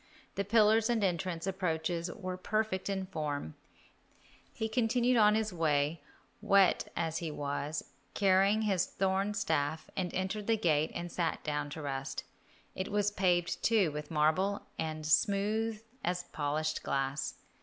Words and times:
The 0.33 0.43
pillars 0.43 0.89
and 0.89 1.03
entrance 1.03 1.45
approaches 1.45 2.09
were 2.11 2.35
perfect 2.35 2.89
in 2.89 3.05
form. 3.05 3.53
He 4.51 4.67
continued 4.67 5.15
his 5.35 5.53
way, 5.53 6.01
wet 6.41 6.91
as 6.95 7.19
he 7.19 7.29
was, 7.29 7.83
carrying 8.15 8.63
his 8.63 8.87
thorn 8.87 9.35
staff, 9.35 9.91
and 9.95 10.11
entered 10.15 10.47
the 10.47 10.57
gate 10.57 10.89
and 10.95 11.11
sat 11.11 11.43
down 11.43 11.69
to 11.77 11.83
rest. 11.83 12.23
It 12.73 12.91
was 12.91 13.11
paved, 13.11 13.61
too, 13.61 13.91
with 13.91 14.09
marble, 14.09 14.65
and 14.79 15.05
smooth 15.05 15.83
as 16.03 16.23
polished 16.31 16.81
glass. 16.81 17.35